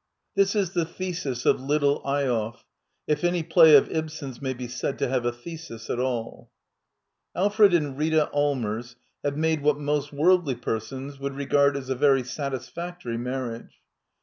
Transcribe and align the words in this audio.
^ 0.00 0.02
This 0.34 0.56
is 0.56 0.70
the 0.70 0.86
thesis 0.86 1.44
IS 1.44 1.44
is 1.44 1.44
/ 1.44 1.44
d 1.44 1.50
by 1.52 1.56
Google 1.66 1.74
INTRODUCTION 1.74 1.98
^ 1.98 1.98
of" 2.00 2.00
Little 2.08 2.10
Eyolf," 2.10 2.64
if 3.06 3.22
any 3.22 3.42
play 3.42 3.76
of 3.76 3.90
Ibsen's 3.92 4.40
may 4.40 4.54
be 4.54 4.66
said 4.66 4.98
to 4.98 5.08
have 5.10 5.26
a 5.26 5.32
thesis 5.32 5.90
at 5.90 6.00
all. 6.00 6.50
Alfred 7.36 7.74
and 7.74 7.98
Rita 7.98 8.30
Allmers 8.32 8.96
have 9.22 9.36
made 9.36 9.62
what 9.62 9.76
most 9.78 10.10
worldly 10.10 10.54
persons 10.54 11.20
would 11.20 11.34
regard 11.34 11.76
as 11.76 11.90
a 11.90 11.94
very 11.94 12.22
satisfactory 12.24 13.18
marriage. 13.18 13.82